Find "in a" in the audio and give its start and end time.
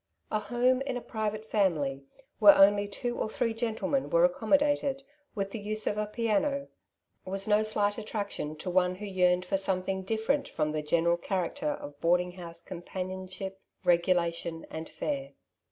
0.81-0.99